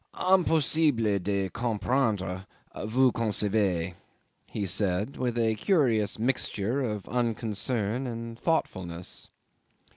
"Impossible 0.19 1.19
de 1.19 1.47
comprendre 1.53 2.47
vous 2.87 3.11
concevez," 3.11 3.93
he 4.47 4.65
said, 4.65 5.15
with 5.15 5.37
a 5.37 5.53
curious 5.53 6.17
mixture 6.17 6.81
of 6.81 7.07
unconcern 7.07 8.07
and 8.07 8.39
thoughtfulness. 8.39 9.29